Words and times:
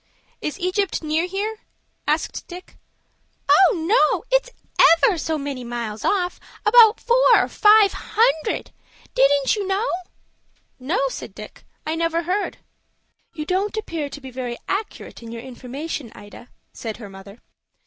"Is 0.41 0.57
Egypt 0.59 1.03
near 1.03 1.27
here?" 1.27 1.57
asked 2.07 2.47
Dick. 2.47 2.75
"Oh, 3.47 3.75
no, 3.85 4.23
it's 4.35 4.49
ever 4.97 5.15
so 5.19 5.37
many 5.37 5.63
miles 5.63 6.03
off; 6.03 6.39
about 6.65 6.99
four 6.99 7.35
or 7.35 7.47
five 7.47 7.93
hundred. 7.93 8.71
Didn't 9.13 9.55
you 9.55 9.67
know?" 9.67 9.85
"No," 10.79 11.01
said 11.09 11.35
Dick. 11.35 11.65
"I 11.85 11.93
never 11.93 12.23
heard." 12.23 12.57
"You 13.35 13.45
don't 13.45 13.77
appear 13.77 14.09
to 14.09 14.19
be 14.21 14.31
very 14.31 14.57
accurate 14.67 15.21
in 15.21 15.31
your 15.31 15.43
information, 15.43 16.11
Ida," 16.15 16.49
said 16.73 16.97
her 16.97 17.07
mother. 17.07 17.37